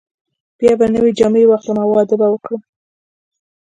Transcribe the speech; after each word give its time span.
بیا 0.57 0.73
به 0.79 0.85
نوې 0.95 1.11
جامې 1.17 1.43
واخلم 1.47 1.77
او 1.83 1.89
واده 1.95 2.15
به 2.19 2.27
وکړم. 2.29 2.61